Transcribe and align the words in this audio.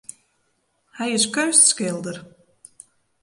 Hy 0.97 1.07
is 1.17 1.25
keunstskilder. 1.33 2.17